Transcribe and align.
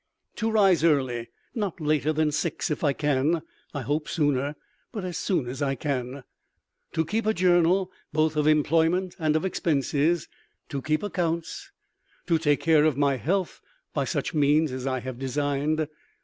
To 0.37 0.49
rise 0.49 0.83
early; 0.83 1.27
not 1.53 1.79
later 1.79 2.11
than 2.11 2.31
six, 2.31 2.71
if 2.71 2.83
I 2.83 2.91
can; 2.91 3.43
I 3.71 3.81
hope 3.83 4.09
sooner, 4.09 4.55
but 4.91 5.05
as 5.05 5.15
soon 5.15 5.45
as 5.47 5.61
I 5.61 5.75
can. 5.75 6.23
To 6.93 7.05
keep 7.05 7.27
a 7.27 7.35
journal, 7.35 7.91
both 8.11 8.35
of 8.35 8.47
employment 8.47 9.15
and 9.19 9.35
of 9.35 9.45
expenses. 9.45 10.27
To 10.69 10.81
keep 10.81 11.03
accounts. 11.03 11.69
To 12.25 12.39
take 12.39 12.61
care 12.61 12.83
of 12.85 12.97
my 12.97 13.17
health 13.17 13.61
by 13.93 14.05
such 14.05 14.33
means 14.33 14.71
as 14.71 14.87
I 14.87 15.01
have 15.01 15.19
designed. 15.19 15.87